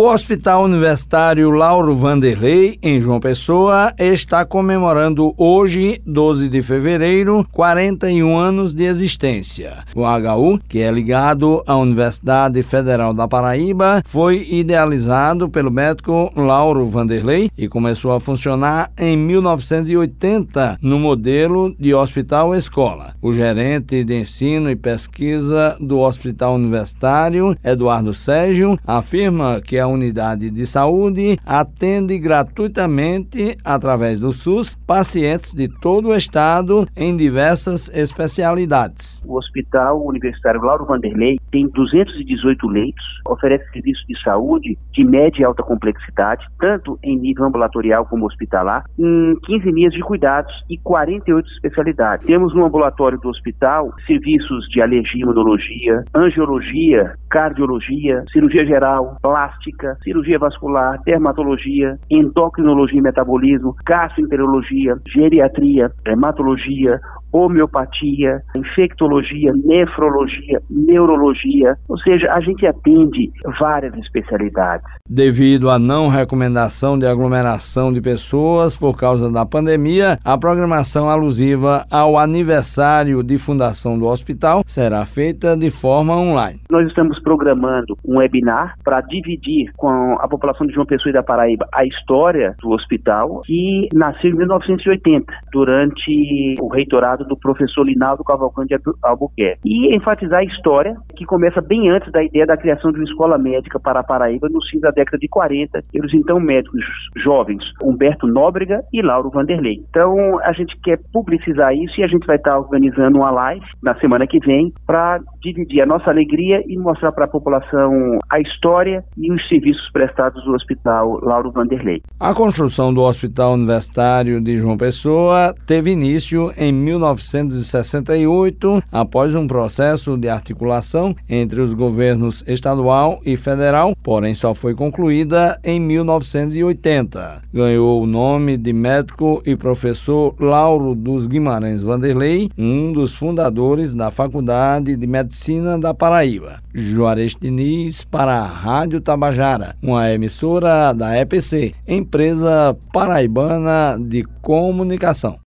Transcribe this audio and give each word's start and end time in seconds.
O 0.00 0.06
Hospital 0.10 0.64
Universitário 0.64 1.50
Lauro 1.50 1.94
Vanderlei, 1.94 2.78
em 2.82 3.02
João 3.02 3.20
Pessoa, 3.20 3.92
está 3.98 4.46
comemorando 4.46 5.34
hoje, 5.36 6.00
12 6.06 6.48
de 6.48 6.62
fevereiro, 6.62 7.46
41 7.52 8.34
anos 8.34 8.72
de 8.72 8.84
existência. 8.84 9.84
O 9.94 10.00
HU, 10.00 10.58
que 10.66 10.80
é 10.80 10.90
ligado 10.90 11.62
à 11.66 11.76
Universidade 11.76 12.62
Federal 12.62 13.12
da 13.12 13.28
Paraíba, 13.28 14.02
foi 14.06 14.48
idealizado 14.50 15.50
pelo 15.50 15.70
médico 15.70 16.32
Lauro 16.34 16.86
Vanderlei 16.86 17.50
e 17.58 17.68
começou 17.68 18.12
a 18.12 18.20
funcionar 18.20 18.90
em 18.98 19.18
1980 19.18 20.78
no 20.80 20.98
modelo 20.98 21.76
de 21.78 21.92
hospital-escola. 21.92 23.12
O 23.20 23.34
gerente 23.34 24.02
de 24.02 24.18
ensino 24.18 24.70
e 24.70 24.76
pesquisa 24.76 25.76
do 25.78 25.98
Hospital 25.98 26.54
Universitário, 26.54 27.54
Eduardo 27.62 28.14
Sérgio, 28.14 28.78
afirma 28.86 29.60
que 29.60 29.78
a 29.78 29.89
unidade 29.90 30.50
de 30.50 30.66
saúde 30.66 31.38
atende 31.46 32.18
gratuitamente, 32.18 33.56
através 33.64 34.18
do 34.18 34.32
SUS, 34.32 34.76
pacientes 34.86 35.52
de 35.54 35.68
todo 35.68 36.08
o 36.08 36.14
estado 36.14 36.86
em 36.96 37.16
diversas 37.16 37.88
especialidades. 37.94 39.22
O 39.26 39.36
Hospital 39.36 40.04
Universitário 40.04 40.60
Lauro 40.60 40.86
Vanderlei 40.86 41.38
tem 41.50 41.68
218 41.68 42.68
leitos, 42.68 43.04
oferece 43.28 43.64
serviços 43.72 44.04
de 44.08 44.20
saúde 44.22 44.78
de 44.92 45.04
média 45.04 45.42
e 45.42 45.44
alta 45.44 45.62
complexidade, 45.62 46.44
tanto 46.58 46.98
em 47.02 47.18
nível 47.18 47.44
ambulatorial 47.44 48.06
como 48.06 48.26
hospitalar, 48.26 48.84
em 48.98 49.34
15 49.46 49.70
linhas 49.70 49.92
de 49.92 50.00
cuidados 50.00 50.52
e 50.68 50.76
48 50.78 51.48
especialidades. 51.52 52.26
Temos 52.26 52.54
no 52.54 52.64
ambulatório 52.64 53.18
do 53.18 53.28
hospital 53.28 53.92
serviços 54.06 54.68
de 54.68 54.80
alergia 54.80 55.22
imunologia, 55.22 56.04
angiologia, 56.14 57.14
cardiologia, 57.28 58.24
cirurgia 58.32 58.66
geral, 58.66 59.16
plástica, 59.22 59.79
cirurgia 60.02 60.38
vascular, 60.38 61.00
dermatologia, 61.04 61.98
endocrinologia 62.10 62.98
e 62.98 63.02
metabolismo, 63.02 63.74
gastroenterologia, 63.86 64.96
geriatria, 65.12 65.90
hematologia, 66.06 67.00
homeopatia, 67.32 68.42
infectologia, 68.56 69.52
nefrologia, 69.64 70.60
neurologia, 70.68 71.76
ou 71.88 71.98
seja, 71.98 72.30
a 72.32 72.40
gente 72.40 72.66
atende 72.66 73.30
várias 73.58 73.94
especialidades. 73.94 74.86
Devido 75.08 75.70
à 75.70 75.78
não 75.78 76.08
recomendação 76.08 76.98
de 76.98 77.06
aglomeração 77.06 77.92
de 77.92 78.00
pessoas 78.00 78.76
por 78.76 78.96
causa 78.96 79.30
da 79.30 79.44
pandemia, 79.46 80.18
a 80.24 80.38
programação 80.38 81.08
alusiva 81.08 81.86
ao 81.90 82.18
aniversário 82.18 83.22
de 83.22 83.38
fundação 83.38 83.98
do 83.98 84.06
hospital 84.06 84.62
será 84.66 85.04
feita 85.04 85.56
de 85.56 85.70
forma 85.70 86.16
online. 86.16 86.60
Nós 86.70 86.86
estamos 86.86 87.20
programando 87.20 87.96
um 88.04 88.18
webinar 88.18 88.76
para 88.84 89.00
dividir 89.00 89.72
com 89.76 90.16
a 90.20 90.28
população 90.28 90.66
de 90.66 90.72
João 90.72 90.86
Pessoa 90.86 91.10
e 91.10 91.14
da 91.14 91.22
Paraíba 91.22 91.66
a 91.72 91.84
história 91.84 92.54
do 92.60 92.70
hospital 92.70 93.42
que 93.44 93.88
nasceu 93.92 94.30
em 94.30 94.36
1980, 94.36 95.32
durante 95.52 96.54
o 96.60 96.68
reitorado 96.68 97.19
do 97.24 97.36
professor 97.36 97.84
Linaldo 97.84 98.24
Cavalcante 98.24 98.74
Albuquerque. 99.02 99.60
E 99.64 99.94
enfatizar 99.94 100.40
a 100.40 100.44
história, 100.44 100.94
que 101.16 101.24
começa 101.24 101.60
bem 101.60 101.90
antes 101.90 102.10
da 102.12 102.22
ideia 102.22 102.46
da 102.46 102.56
criação 102.56 102.92
de 102.92 102.98
uma 102.98 103.04
escola 103.04 103.38
médica 103.38 103.78
para 103.78 104.00
a 104.00 104.04
Paraíba, 104.04 104.48
no 104.48 104.60
fim 104.70 104.80
da 104.80 104.90
década 104.90 105.18
de 105.18 105.28
40, 105.28 105.82
pelos 105.92 106.12
então 106.14 106.40
médicos 106.40 106.84
jovens 107.16 107.62
Humberto 107.82 108.26
Nóbrega 108.26 108.82
e 108.92 109.02
Lauro 109.02 109.30
Vanderlei. 109.30 109.82
Então, 109.88 110.38
a 110.40 110.52
gente 110.52 110.76
quer 110.82 110.98
publicizar 111.12 111.74
isso 111.74 112.00
e 112.00 112.04
a 112.04 112.08
gente 112.08 112.26
vai 112.26 112.36
estar 112.36 112.58
organizando 112.58 113.18
uma 113.18 113.30
live 113.30 113.64
na 113.82 113.94
semana 113.98 114.26
que 114.26 114.38
vem 114.40 114.72
para 114.86 115.20
dividir 115.42 115.82
a 115.82 115.86
nossa 115.86 116.10
alegria 116.10 116.62
e 116.66 116.76
mostrar 116.78 117.12
para 117.12 117.24
a 117.24 117.28
população 117.28 118.18
a 118.30 118.40
história 118.40 119.04
e 119.16 119.32
os 119.32 119.48
serviços 119.48 119.90
prestados 119.92 120.44
do 120.44 120.52
Hospital 120.52 121.18
Lauro 121.22 121.50
Vanderlei. 121.50 122.02
A 122.18 122.34
construção 122.34 122.92
do 122.92 123.02
Hospital 123.02 123.54
Universitário 123.54 124.40
de 124.40 124.58
João 124.58 124.76
Pessoa 124.76 125.54
teve 125.66 125.90
início 125.90 126.52
em 126.56 126.72
19 126.72 127.09
1968, 127.14 128.82
após 128.90 129.34
um 129.34 129.46
processo 129.46 130.16
de 130.16 130.28
articulação 130.28 131.14
entre 131.28 131.60
os 131.60 131.74
governos 131.74 132.44
estadual 132.46 133.20
e 133.24 133.36
federal, 133.36 133.94
porém 134.02 134.34
só 134.34 134.54
foi 134.54 134.74
concluída 134.74 135.58
em 135.64 135.80
1980. 135.80 137.42
Ganhou 137.52 138.02
o 138.02 138.06
nome 138.06 138.56
de 138.56 138.72
médico 138.72 139.42
e 139.44 139.56
professor 139.56 140.34
Lauro 140.38 140.94
dos 140.94 141.26
Guimarães 141.26 141.82
Vanderlei, 141.82 142.48
um 142.56 142.92
dos 142.92 143.14
fundadores 143.14 143.94
da 143.94 144.10
Faculdade 144.10 144.96
de 144.96 145.06
Medicina 145.06 145.78
da 145.78 145.92
Paraíba. 145.94 146.60
Juarez 146.72 147.34
Diniz 147.40 148.04
para 148.04 148.38
a 148.38 148.46
Rádio 148.46 149.00
Tabajara, 149.00 149.76
uma 149.82 150.10
emissora 150.10 150.92
da 150.92 151.18
EPC, 151.18 151.74
empresa 151.86 152.76
paraibana 152.92 153.98
de 153.98 154.24
comunicação. 154.40 155.40